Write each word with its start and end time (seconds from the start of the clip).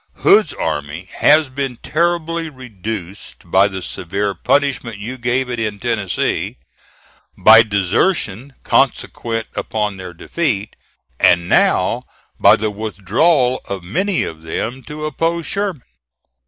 Hood's 0.23 0.55
army 0.55 1.05
has 1.19 1.49
been 1.51 1.77
terribly 1.77 2.49
reduced 2.49 3.51
by 3.51 3.67
the 3.67 3.83
severe 3.83 4.33
punishment 4.33 4.97
you 4.97 5.15
gave 5.19 5.47
it 5.47 5.59
in 5.59 5.77
Tennessee, 5.77 6.57
by 7.37 7.61
desertion 7.61 8.53
consequent 8.63 9.45
upon 9.53 9.97
their 9.97 10.15
defeat, 10.15 10.75
and 11.19 11.47
now 11.47 12.07
by 12.39 12.55
the 12.55 12.71
withdrawal 12.71 13.61
of 13.65 13.83
many 13.83 14.23
of 14.23 14.41
them 14.41 14.81
to 14.85 15.05
oppose 15.05 15.45
Sherman. 15.45 15.83